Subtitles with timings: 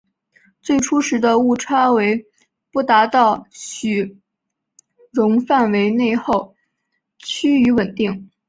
[0.63, 2.25] 最初时的误差为
[2.71, 4.17] 不达到许
[5.11, 6.55] 容范围内后
[7.19, 8.31] 趋于稳定。